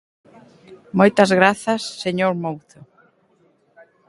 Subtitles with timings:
[0.99, 2.81] Moitas grazas, señor Mouzo.